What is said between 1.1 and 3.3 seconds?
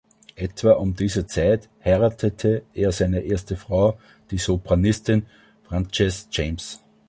Zeit heiratete er seine